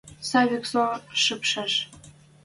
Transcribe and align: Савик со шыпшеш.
Савик 0.29 0.65
со 0.71 0.85
шыпшеш. 1.23 1.73